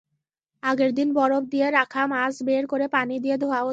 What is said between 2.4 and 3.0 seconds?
বের করে